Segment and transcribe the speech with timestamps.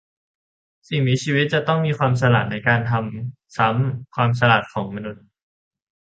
[0.87, 5.25] สิ่งมีชีวิตจะต้องมีความฉลาดในการทำซ้ำความฉลาดของมนุษย์